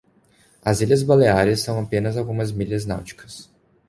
[0.65, 3.47] As Ilhas Baleares são apenas algumas milhas náuticas.